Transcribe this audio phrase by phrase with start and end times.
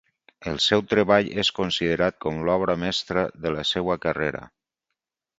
[0.51, 4.41] El seu treball és considerat com l'obra mestra de la seva carrera.